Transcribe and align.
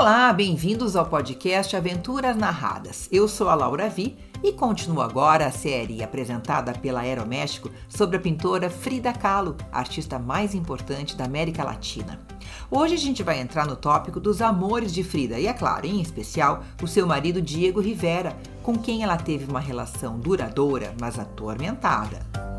Olá, 0.00 0.32
bem-vindos 0.32 0.96
ao 0.96 1.04
podcast 1.04 1.76
Aventuras 1.76 2.34
Narradas. 2.34 3.06
Eu 3.12 3.28
sou 3.28 3.50
a 3.50 3.54
Laura 3.54 3.86
Vi 3.86 4.16
e 4.42 4.50
continuo 4.50 5.02
agora 5.02 5.44
a 5.44 5.50
série 5.50 6.02
apresentada 6.02 6.72
pela 6.72 7.00
Aeroméxico 7.00 7.70
sobre 7.86 8.16
a 8.16 8.20
pintora 8.20 8.70
Frida 8.70 9.12
Kahlo, 9.12 9.58
artista 9.70 10.18
mais 10.18 10.54
importante 10.54 11.14
da 11.14 11.26
América 11.26 11.62
Latina. 11.62 12.18
Hoje 12.70 12.94
a 12.94 12.98
gente 12.98 13.22
vai 13.22 13.40
entrar 13.40 13.66
no 13.66 13.76
tópico 13.76 14.18
dos 14.18 14.40
amores 14.40 14.94
de 14.94 15.04
Frida 15.04 15.38
e, 15.38 15.46
é 15.46 15.52
claro, 15.52 15.86
em 15.86 16.00
especial, 16.00 16.64
o 16.82 16.86
seu 16.86 17.06
marido 17.06 17.42
Diego 17.42 17.78
Rivera, 17.78 18.34
com 18.62 18.78
quem 18.78 19.02
ela 19.02 19.18
teve 19.18 19.50
uma 19.50 19.60
relação 19.60 20.18
duradoura, 20.18 20.94
mas 20.98 21.18
atormentada. 21.18 22.49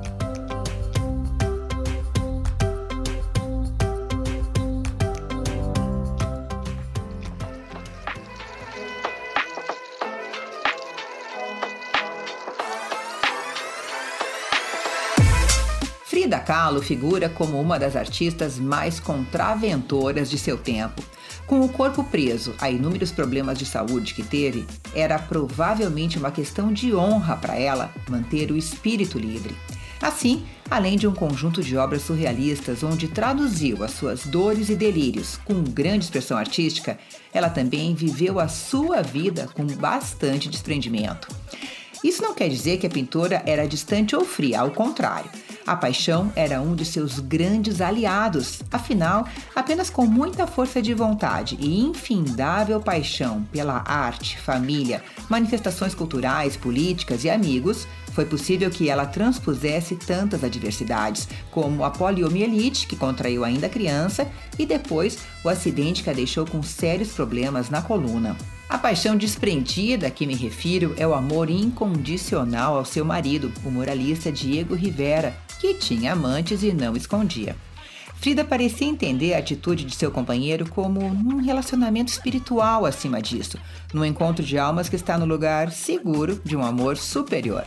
Frida 16.21 16.39
Kahlo 16.39 16.83
figura 16.83 17.27
como 17.29 17.59
uma 17.59 17.79
das 17.79 17.95
artistas 17.95 18.59
mais 18.59 18.99
contraventoras 18.99 20.29
de 20.29 20.37
seu 20.37 20.55
tempo. 20.55 21.01
Com 21.47 21.61
o 21.61 21.67
corpo 21.67 22.03
preso 22.03 22.53
a 22.61 22.69
inúmeros 22.69 23.11
problemas 23.11 23.57
de 23.57 23.65
saúde 23.65 24.13
que 24.13 24.21
teve, 24.21 24.67
era 24.93 25.17
provavelmente 25.17 26.19
uma 26.19 26.29
questão 26.29 26.71
de 26.71 26.93
honra 26.93 27.35
para 27.37 27.57
ela 27.57 27.91
manter 28.07 28.51
o 28.51 28.55
espírito 28.55 29.17
livre. 29.17 29.55
Assim, 29.99 30.45
além 30.69 30.95
de 30.95 31.07
um 31.07 31.13
conjunto 31.13 31.63
de 31.63 31.75
obras 31.75 32.03
surrealistas 32.03 32.83
onde 32.83 33.07
traduziu 33.07 33.83
as 33.83 33.89
suas 33.89 34.23
dores 34.27 34.69
e 34.69 34.75
delírios 34.75 35.39
com 35.43 35.63
grande 35.63 36.05
expressão 36.05 36.37
artística, 36.37 36.99
ela 37.33 37.49
também 37.49 37.95
viveu 37.95 38.39
a 38.39 38.47
sua 38.47 39.01
vida 39.01 39.49
com 39.55 39.65
bastante 39.65 40.47
desprendimento. 40.47 41.27
Isso 42.03 42.21
não 42.21 42.33
quer 42.33 42.49
dizer 42.49 42.77
que 42.77 42.87
a 42.87 42.89
pintora 42.89 43.43
era 43.45 43.67
distante 43.67 44.15
ou 44.15 44.25
fria, 44.25 44.61
ao 44.61 44.71
contrário. 44.71 45.29
A 45.65 45.75
paixão 45.75 46.31
era 46.35 46.59
um 46.59 46.73
de 46.73 46.83
seus 46.83 47.19
grandes 47.19 47.79
aliados, 47.81 48.61
afinal, 48.71 49.27
apenas 49.55 49.89
com 49.89 50.05
muita 50.07 50.47
força 50.47 50.81
de 50.81 50.93
vontade 50.93 51.55
e 51.59 51.79
infindável 51.79 52.79
paixão 52.79 53.43
pela 53.51 53.83
arte, 53.85 54.39
família, 54.39 55.03
manifestações 55.29 55.93
culturais, 55.93 56.57
políticas 56.57 57.23
e 57.23 57.29
amigos, 57.29 57.87
foi 58.13 58.25
possível 58.25 58.69
que 58.69 58.89
ela 58.89 59.05
transpusesse 59.05 59.95
tantas 59.95 60.43
adversidades, 60.43 61.27
como 61.49 61.83
a 61.83 61.91
poliomielite, 61.91 62.87
que 62.87 62.95
contraiu 62.95 63.45
ainda 63.45 63.69
criança, 63.69 64.27
e 64.59 64.65
depois 64.65 65.19
o 65.43 65.49
acidente 65.49 66.03
que 66.03 66.09
a 66.09 66.13
deixou 66.13 66.45
com 66.45 66.61
sérios 66.61 67.13
problemas 67.13 67.69
na 67.69 67.81
coluna. 67.81 68.35
A 68.71 68.77
paixão 68.77 69.17
desprendida 69.17 70.07
a 70.07 70.09
que 70.09 70.25
me 70.25 70.33
refiro 70.33 70.95
é 70.97 71.05
o 71.05 71.13
amor 71.13 71.49
incondicional 71.49 72.77
ao 72.77 72.85
seu 72.85 73.03
marido, 73.03 73.51
o 73.65 73.69
moralista 73.69 74.31
Diego 74.31 74.75
Rivera, 74.75 75.35
que 75.59 75.73
tinha 75.73 76.13
amantes 76.13 76.63
e 76.63 76.71
não 76.71 76.95
escondia. 76.95 77.53
Frida 78.15 78.45
parecia 78.45 78.87
entender 78.87 79.33
a 79.33 79.39
atitude 79.39 79.83
de 79.83 79.93
seu 79.93 80.09
companheiro 80.09 80.69
como 80.69 81.01
um 81.05 81.41
relacionamento 81.41 82.13
espiritual 82.13 82.85
acima 82.85 83.21
disso, 83.21 83.57
num 83.93 84.05
encontro 84.05 84.41
de 84.41 84.57
almas 84.57 84.87
que 84.87 84.95
está 84.95 85.17
no 85.17 85.25
lugar 85.25 85.69
seguro 85.69 86.39
de 86.41 86.55
um 86.55 86.63
amor 86.63 86.95
superior. 86.95 87.65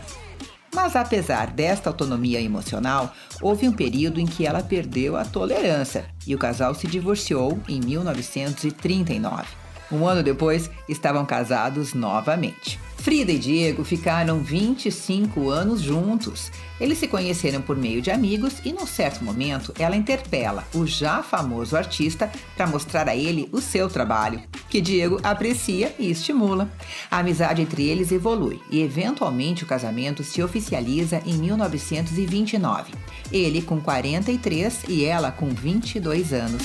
Mas 0.75 0.97
apesar 0.97 1.49
desta 1.49 1.91
autonomia 1.91 2.41
emocional, 2.41 3.15
houve 3.43 3.69
um 3.69 3.73
período 3.73 4.21
em 4.21 4.27
que 4.27 4.47
ela 4.47 4.63
perdeu 4.63 5.19
a 5.19 5.25
tolerância 5.27 6.07
e 6.27 6.35
o 6.35 6.39
casal 6.39 6.75
se 6.75 6.87
divorciou 6.87 7.61
em 7.69 7.79
1939. 7.79 9.64
Um 9.91 10.07
ano 10.07 10.23
depois, 10.23 10.71
estavam 10.89 11.25
casados 11.25 11.95
novamente. 11.95 12.79
Frida 13.05 13.33
e 13.33 13.39
Diego 13.39 13.85
ficaram 13.85 14.39
25 14.39 15.51
anos 15.51 15.83
juntos. 15.83 16.51
Eles 16.81 16.97
se 16.97 17.07
conheceram 17.07 17.61
por 17.61 17.77
meio 17.77 18.01
de 18.01 18.11
amigos 18.11 18.55
e, 18.65 18.73
num 18.73 18.87
certo 18.87 19.23
momento, 19.23 19.75
ela 19.79 19.95
interpela 19.95 20.65
o 20.75 20.87
já 20.87 21.23
famoso 21.23 21.77
artista 21.77 22.33
para 22.57 22.67
mostrar 22.67 23.07
a 23.07 23.15
ele 23.15 23.47
o 23.53 23.61
seu 23.61 23.91
trabalho, 23.91 24.41
que 24.71 24.81
Diego 24.81 25.21
aprecia 25.23 25.95
e 25.99 26.11
estimula. 26.11 26.67
A 27.11 27.19
amizade 27.19 27.61
entre 27.61 27.87
eles 27.87 28.11
evolui 28.11 28.59
e, 28.71 28.81
eventualmente, 28.81 29.65
o 29.65 29.67
casamento 29.67 30.25
se 30.25 30.43
oficializa 30.43 31.21
em 31.27 31.35
1929. 31.35 32.95
Ele 33.31 33.61
com 33.61 33.83
43 33.83 34.85
e 34.89 35.05
ela 35.05 35.31
com 35.31 35.51
22 35.51 36.33
anos. 36.33 36.63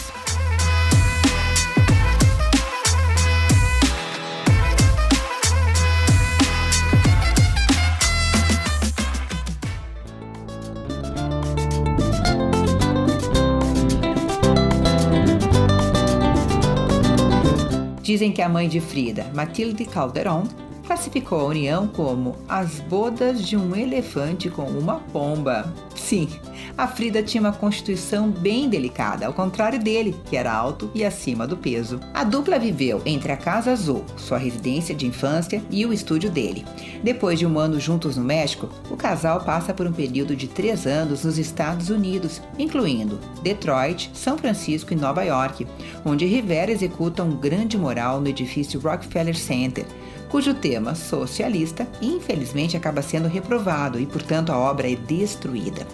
Dizem 18.10 18.32
que 18.32 18.42
a 18.42 18.50
mãe 18.50 18.68
de 18.68 18.82
Frida, 18.82 19.30
Matilde 19.36 19.86
Calderon, 19.86 20.48
classificou 20.90 21.42
a 21.42 21.46
união 21.46 21.86
como 21.86 22.36
as 22.48 22.80
bodas 22.80 23.48
de 23.48 23.56
um 23.56 23.76
elefante 23.76 24.50
com 24.50 24.64
uma 24.64 24.96
pomba. 24.96 25.72
Sim, 25.96 26.28
a 26.76 26.88
Frida 26.88 27.22
tinha 27.22 27.42
uma 27.42 27.54
constituição 27.54 28.32
bem 28.32 28.68
delicada, 28.68 29.28
ao 29.28 29.34
contrário 29.34 29.78
dele, 29.78 30.16
que 30.26 30.36
era 30.36 30.52
alto 30.52 30.90
e 30.96 31.06
acima 31.06 31.46
do 31.46 31.56
peso. 31.56 32.00
A 32.12 32.24
dupla 32.24 32.58
viveu 32.58 33.04
entre 33.06 33.32
a 33.32 33.38
Casa 33.38 33.72
Azul, 33.72 34.04
sua 34.18 34.40
residência 34.40 34.96
de 34.96 35.06
infância, 35.06 35.62
e 35.70 35.86
o 35.86 35.94
estúdio 35.94 36.32
dele. 36.32 36.66
Depois 37.04 37.38
de 37.38 37.46
um 37.46 37.60
ano 37.60 37.80
juntos 37.80 38.18
no 38.18 38.24
México, 38.24 38.68
o 38.90 38.98
casal 38.98 39.42
passa 39.42 39.76
por 39.76 39.86
um 39.86 39.94
período 39.94 40.36
de 40.36 40.48
três 40.48 40.88
anos 40.88 41.24
nos 41.24 41.38
Estados 41.38 41.92
Unidos, 41.92 42.42
incluindo 42.58 43.20
Detroit, 43.44 44.10
São 44.16 44.40
Francisco 44.40 44.92
e 44.92 44.96
Nova 44.96 45.24
York, 45.24 45.68
onde 46.04 46.26
Rivera 46.26 46.72
executa 46.72 47.24
um 47.24 47.36
grande 47.36 47.78
mural 47.78 48.20
no 48.20 48.28
edifício 48.28 48.80
Rockefeller 48.80 49.38
Center 49.38 49.86
cujo 50.30 50.54
tema 50.54 50.96
socialista 50.96 51.88
infelizmente 52.02 52.78
acaba 52.78 53.02
sendo 53.02 53.28
reprovado 53.28 54.00
e, 54.00 54.06
portanto, 54.06 54.52
a 54.52 54.58
obra 54.58 54.90
é 54.90 54.96
destruída. 54.96 55.86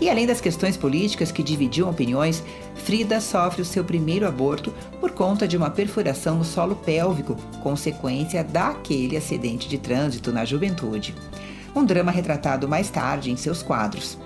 E 0.00 0.08
além 0.08 0.26
das 0.26 0.40
questões 0.40 0.76
políticas 0.76 1.32
que 1.32 1.42
dividiam 1.42 1.90
opiniões, 1.90 2.42
Frida 2.76 3.20
sofre 3.20 3.62
o 3.62 3.64
seu 3.64 3.84
primeiro 3.84 4.26
aborto 4.26 4.72
por 5.00 5.10
conta 5.10 5.48
de 5.48 5.56
uma 5.56 5.70
perfuração 5.70 6.36
no 6.36 6.44
solo 6.44 6.76
pélvico, 6.76 7.36
consequência 7.62 8.44
daquele 8.44 9.16
acidente 9.16 9.68
de 9.68 9.78
trânsito 9.78 10.32
na 10.32 10.44
juventude. 10.44 11.14
Um 11.74 11.84
drama 11.84 12.12
retratado 12.12 12.68
mais 12.68 12.88
tarde 12.88 13.30
em 13.30 13.36
seus 13.36 13.62
quadros. 13.62 14.16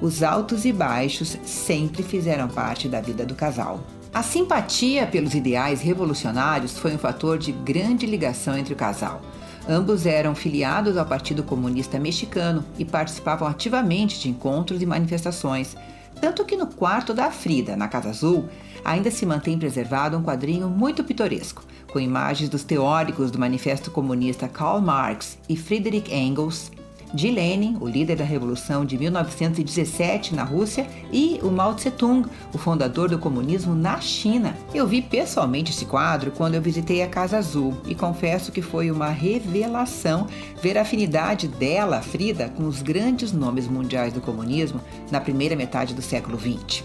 Os 0.00 0.22
altos 0.22 0.64
e 0.64 0.72
baixos 0.72 1.38
sempre 1.44 2.02
fizeram 2.02 2.48
parte 2.48 2.88
da 2.88 3.00
vida 3.00 3.24
do 3.24 3.34
casal. 3.34 3.80
A 4.14 4.22
simpatia 4.22 5.06
pelos 5.06 5.34
ideais 5.34 5.80
revolucionários 5.80 6.78
foi 6.78 6.94
um 6.94 6.98
fator 6.98 7.38
de 7.38 7.50
grande 7.50 8.04
ligação 8.04 8.58
entre 8.58 8.74
o 8.74 8.76
casal. 8.76 9.22
Ambos 9.66 10.04
eram 10.04 10.34
filiados 10.34 10.98
ao 10.98 11.06
Partido 11.06 11.42
Comunista 11.42 11.98
Mexicano 11.98 12.62
e 12.78 12.84
participavam 12.84 13.48
ativamente 13.48 14.20
de 14.20 14.28
encontros 14.28 14.82
e 14.82 14.86
manifestações. 14.86 15.74
Tanto 16.20 16.44
que 16.44 16.58
no 16.58 16.66
quarto 16.66 17.14
da 17.14 17.30
Frida, 17.30 17.74
na 17.74 17.88
Casa 17.88 18.10
Azul, 18.10 18.50
ainda 18.84 19.10
se 19.10 19.24
mantém 19.24 19.58
preservado 19.58 20.18
um 20.18 20.22
quadrinho 20.22 20.68
muito 20.68 21.02
pitoresco, 21.02 21.64
com 21.90 21.98
imagens 21.98 22.50
dos 22.50 22.64
teóricos 22.64 23.30
do 23.30 23.38
Manifesto 23.38 23.90
Comunista 23.90 24.46
Karl 24.46 24.82
Marx 24.82 25.38
e 25.48 25.56
Friedrich 25.56 26.14
Engels, 26.14 26.70
de 27.12 27.30
Lenin, 27.30 27.76
o 27.80 27.88
líder 27.88 28.16
da 28.16 28.24
Revolução 28.24 28.84
de 28.84 28.98
1917 28.98 30.34
na 30.34 30.44
Rússia, 30.44 30.86
e 31.12 31.38
o 31.42 31.50
Mao 31.50 31.74
Tse-tung, 31.74 32.26
o 32.52 32.58
fundador 32.58 33.08
do 33.08 33.18
comunismo 33.18 33.74
na 33.74 34.00
China. 34.00 34.56
Eu 34.74 34.86
vi 34.86 35.02
pessoalmente 35.02 35.72
esse 35.72 35.84
quadro 35.84 36.30
quando 36.30 36.54
eu 36.54 36.62
visitei 36.62 37.02
a 37.02 37.08
Casa 37.08 37.38
Azul 37.38 37.76
e 37.86 37.94
confesso 37.94 38.52
que 38.52 38.62
foi 38.62 38.90
uma 38.90 39.08
revelação 39.08 40.26
ver 40.62 40.78
a 40.78 40.82
afinidade 40.82 41.48
dela, 41.48 42.00
Frida, 42.00 42.48
com 42.48 42.66
os 42.66 42.82
grandes 42.82 43.32
nomes 43.32 43.68
mundiais 43.68 44.12
do 44.12 44.20
comunismo 44.20 44.80
na 45.10 45.20
primeira 45.20 45.56
metade 45.56 45.94
do 45.94 46.02
século 46.02 46.38
XX. 46.38 46.84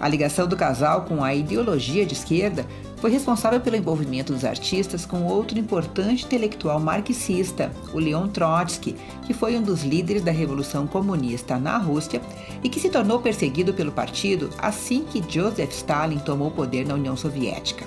A 0.00 0.08
ligação 0.08 0.48
do 0.48 0.56
casal 0.56 1.02
com 1.02 1.22
a 1.22 1.34
ideologia 1.34 2.06
de 2.06 2.14
esquerda 2.14 2.66
foi 2.96 3.10
responsável 3.10 3.60
pelo 3.60 3.76
envolvimento 3.76 4.32
dos 4.32 4.46
artistas 4.46 5.04
com 5.04 5.24
outro 5.24 5.58
importante 5.58 6.24
intelectual 6.24 6.80
marxista, 6.80 7.70
o 7.92 7.98
Leon 7.98 8.28
Trotsky, 8.28 8.96
que 9.26 9.34
foi 9.34 9.58
um 9.58 9.62
dos 9.62 9.82
líderes 9.82 10.22
da 10.22 10.32
Revolução 10.32 10.86
Comunista 10.86 11.58
na 11.58 11.76
Rússia 11.76 12.22
e 12.64 12.68
que 12.70 12.80
se 12.80 12.88
tornou 12.88 13.20
perseguido 13.20 13.74
pelo 13.74 13.92
partido 13.92 14.48
assim 14.56 15.04
que 15.04 15.22
Joseph 15.28 15.72
Stalin 15.72 16.18
tomou 16.18 16.48
o 16.48 16.52
poder 16.52 16.86
na 16.86 16.94
União 16.94 17.16
Soviética. 17.16 17.84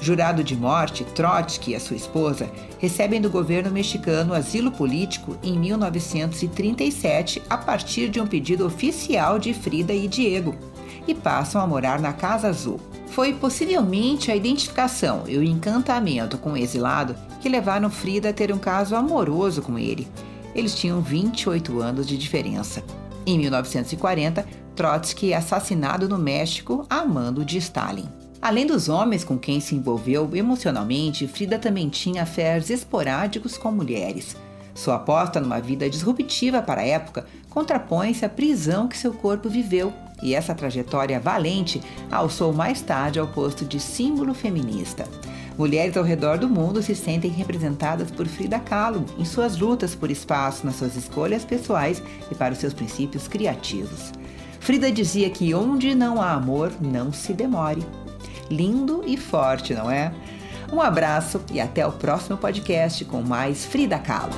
Jurado 0.00 0.44
de 0.44 0.54
morte, 0.54 1.02
Trotsky 1.02 1.72
e 1.72 1.74
a 1.74 1.80
sua 1.80 1.96
esposa 1.96 2.48
recebem 2.78 3.20
do 3.20 3.30
governo 3.30 3.70
mexicano 3.70 4.32
asilo 4.34 4.70
político 4.70 5.36
em 5.42 5.58
1937 5.58 7.42
a 7.48 7.56
partir 7.56 8.08
de 8.08 8.20
um 8.20 8.26
pedido 8.26 8.66
oficial 8.66 9.38
de 9.38 9.52
Frida 9.52 9.92
e 9.92 10.06
Diego, 10.06 10.54
e 11.08 11.14
passam 11.14 11.60
a 11.60 11.66
morar 11.66 11.98
na 11.98 12.12
Casa 12.12 12.48
Azul. 12.48 12.78
Foi 13.08 13.32
possivelmente 13.32 14.30
a 14.30 14.36
identificação 14.36 15.24
e 15.26 15.36
o 15.36 15.42
encantamento 15.42 16.36
com 16.38 16.52
o 16.52 16.56
exilado 16.56 17.16
que 17.40 17.48
levaram 17.48 17.90
Frida 17.90 18.28
a 18.28 18.32
ter 18.32 18.52
um 18.52 18.58
caso 18.58 18.94
amoroso 18.94 19.62
com 19.62 19.78
ele. 19.78 20.06
Eles 20.54 20.74
tinham 20.74 21.00
28 21.00 21.80
anos 21.80 22.06
de 22.06 22.18
diferença. 22.18 22.84
Em 23.26 23.38
1940, 23.38 24.46
Trotsky 24.76 25.32
é 25.32 25.36
assassinado 25.36 26.08
no 26.08 26.18
México 26.18 26.86
a 26.88 27.04
mando 27.04 27.44
de 27.44 27.58
Stalin. 27.58 28.08
Além 28.40 28.66
dos 28.66 28.88
homens 28.88 29.24
com 29.24 29.36
quem 29.36 29.58
se 29.58 29.74
envolveu 29.74 30.30
emocionalmente, 30.34 31.26
Frida 31.26 31.58
também 31.58 31.88
tinha 31.88 32.22
affairs 32.22 32.70
esporádicos 32.70 33.58
com 33.58 33.72
mulheres. 33.72 34.36
Sua 34.74 34.94
aposta 34.94 35.40
numa 35.40 35.60
vida 35.60 35.90
disruptiva 35.90 36.62
para 36.62 36.82
a 36.82 36.86
época 36.86 37.26
contrapõe-se 37.50 38.24
à 38.24 38.28
prisão 38.28 38.86
que 38.86 38.96
seu 38.96 39.12
corpo 39.12 39.48
viveu, 39.48 39.92
e 40.22 40.34
essa 40.34 40.54
trajetória 40.54 41.20
valente 41.20 41.80
alçou 42.10 42.52
mais 42.52 42.80
tarde 42.80 43.18
ao 43.18 43.26
posto 43.26 43.64
de 43.64 43.78
símbolo 43.78 44.34
feminista. 44.34 45.06
Mulheres 45.58 45.96
ao 45.96 46.04
redor 46.04 46.38
do 46.38 46.48
mundo 46.48 46.80
se 46.80 46.94
sentem 46.94 47.30
representadas 47.30 48.10
por 48.10 48.26
Frida 48.28 48.60
Kahlo 48.60 49.04
em 49.18 49.24
suas 49.24 49.58
lutas 49.58 49.94
por 49.94 50.10
espaço 50.10 50.64
nas 50.64 50.76
suas 50.76 50.94
escolhas 50.94 51.44
pessoais 51.44 52.00
e 52.30 52.34
para 52.34 52.52
os 52.52 52.60
seus 52.60 52.72
princípios 52.72 53.26
criativos. 53.26 54.12
Frida 54.60 54.90
dizia 54.92 55.28
que 55.30 55.52
onde 55.54 55.94
não 55.94 56.22
há 56.22 56.32
amor, 56.32 56.72
não 56.80 57.12
se 57.12 57.32
demore. 57.32 57.84
Lindo 58.48 59.02
e 59.04 59.16
forte, 59.16 59.74
não 59.74 59.90
é? 59.90 60.12
Um 60.72 60.80
abraço 60.80 61.40
e 61.52 61.60
até 61.60 61.86
o 61.86 61.92
próximo 61.92 62.36
podcast 62.36 63.04
com 63.04 63.22
mais 63.22 63.64
Frida 63.64 63.98
Kahlo. 63.98 64.34